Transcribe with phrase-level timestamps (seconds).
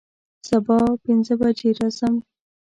[0.47, 2.15] سبا پنځه بجې راځم